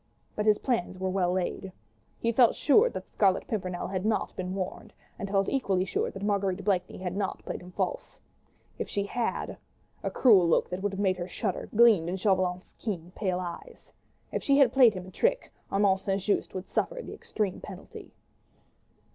But 0.35 0.47
his 0.47 0.57
plans 0.57 0.97
were 0.97 1.11
well 1.11 1.31
laid. 1.33 1.71
He 2.17 2.31
felt 2.31 2.55
sure 2.55 2.89
that 2.89 3.05
the 3.05 3.11
Scarlet 3.11 3.45
Pimpernel 3.47 3.87
had 3.89 4.03
not 4.03 4.35
been 4.35 4.55
warned, 4.55 4.93
and 5.19 5.29
felt 5.29 5.47
equally 5.47 5.85
sure 5.85 6.09
that 6.09 6.23
Marguerite 6.23 6.63
Blakeney 6.65 6.97
had 6.97 7.15
not 7.15 7.45
played 7.45 7.61
him 7.61 7.71
false. 7.71 8.19
If 8.79 8.89
she 8.89 9.03
had... 9.05 9.57
a 10.01 10.09
cruel 10.09 10.47
look, 10.47 10.71
that 10.71 10.81
would 10.81 10.93
have 10.93 10.99
made 10.99 11.17
her 11.17 11.27
shudder, 11.27 11.69
gleamed 11.75 12.09
in 12.09 12.17
Chauvelin's 12.17 12.73
keen, 12.79 13.11
pale 13.13 13.39
eyes. 13.39 13.93
If 14.31 14.41
she 14.41 14.57
had 14.57 14.73
played 14.73 14.95
him 14.95 15.05
a 15.05 15.11
trick, 15.11 15.53
Armand 15.71 15.99
St. 15.99 16.19
Just 16.19 16.55
would 16.55 16.67
suffer 16.67 16.99
the 17.03 17.13
extreme 17.13 17.61
penalty. 17.61 18.11